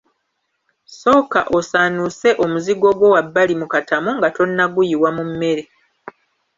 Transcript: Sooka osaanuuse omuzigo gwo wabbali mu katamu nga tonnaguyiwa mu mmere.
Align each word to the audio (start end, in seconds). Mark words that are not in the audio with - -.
Sooka 0.99 1.41
osaanuuse 1.57 2.29
omuzigo 2.43 2.89
gwo 2.97 3.07
wabbali 3.15 3.53
mu 3.61 3.67
katamu 3.73 4.09
nga 4.17 4.29
tonnaguyiwa 4.35 5.09
mu 5.17 5.23
mmere. 5.29 5.63